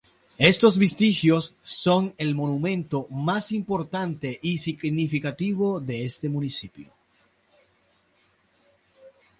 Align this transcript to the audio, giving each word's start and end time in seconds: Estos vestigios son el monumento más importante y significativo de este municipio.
Estos 0.39 0.79
vestigios 0.79 1.53
son 1.61 2.15
el 2.17 2.33
monumento 2.33 3.07
más 3.11 3.51
importante 3.51 4.39
y 4.41 4.57
significativo 4.57 5.79
de 5.79 6.05
este 6.05 6.27
municipio. 6.27 6.91